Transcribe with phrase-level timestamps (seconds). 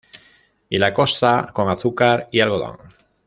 [0.67, 2.77] Y la costa con azúcar y algodón.